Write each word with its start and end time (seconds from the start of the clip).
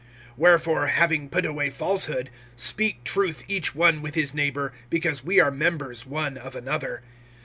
(25)Wherefore, 0.35 0.89
having 0.89 1.29
put 1.29 1.45
away 1.45 1.69
falsehood, 1.69 2.31
speak 2.55 3.03
truth 3.03 3.43
each 3.47 3.75
one 3.75 4.01
with 4.01 4.15
his 4.15 4.33
neighbor; 4.33 4.73
because 4.89 5.23
we 5.23 5.39
are 5.39 5.51
members 5.51 6.07
one 6.07 6.39
of 6.39 6.55
another. 6.55 7.03